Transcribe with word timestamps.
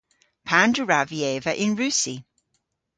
Pandr'a 0.47 0.83
wrav 0.87 1.07
vy 1.11 1.19
eva 1.33 1.51
yn 1.63 1.73
Russi? 1.79 2.15